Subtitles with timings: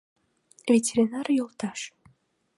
[0.71, 1.79] —Ветеринар йолташ!